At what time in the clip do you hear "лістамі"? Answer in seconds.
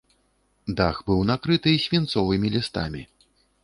2.59-3.09